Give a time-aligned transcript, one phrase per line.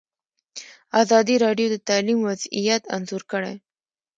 [1.01, 3.55] ازادي راډیو د تعلیم وضعیت انځور کړی.